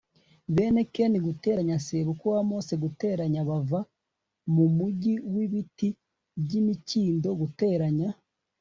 bene 0.55 0.81
keni,+ 0.95 1.17
sebukwe 1.87 2.27
wa 2.35 2.41
mose,+ 2.49 2.73
bava 3.49 3.79
mu 4.53 4.65
mugi 4.77 5.13
w'ibiti 5.33 5.89
by'imikindo+ 6.43 7.29